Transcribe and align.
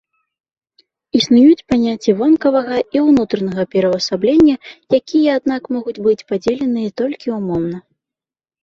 Існуюць 1.19 1.65
паняцці 1.73 2.15
вонкавага 2.21 2.77
і 2.97 3.03
ўнутранага 3.09 3.63
пераўвасаблення, 3.77 4.55
якія, 5.01 5.29
аднак, 5.43 5.61
могуць 5.79 5.99
быць 6.09 6.21
падзеленыя 6.35 6.89
толькі 7.05 7.27
ўмоўна. 7.39 7.77